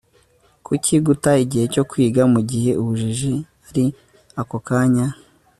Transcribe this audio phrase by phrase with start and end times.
[0.65, 3.33] kuki guta igihe cyo kwiga, mugihe ubujiji
[3.67, 3.85] ari
[4.41, 5.07] ako kanya